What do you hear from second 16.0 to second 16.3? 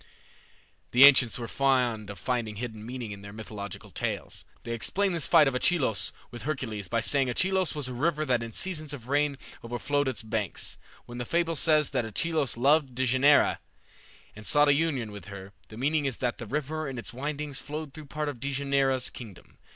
is